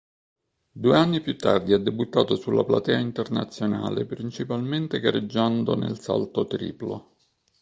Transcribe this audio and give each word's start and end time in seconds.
Due 0.71 0.97
anni 0.97 1.21
più 1.21 1.37
tardi 1.37 1.73
ha 1.73 1.77
debuttato 1.77 2.35
sulla 2.35 2.63
platea 2.63 2.97
internazionale 2.97 4.05
principalmente 4.07 4.99
gareggiando 4.99 5.75
nel 5.77 5.99
salto 5.99 6.47
triplo. 6.47 7.13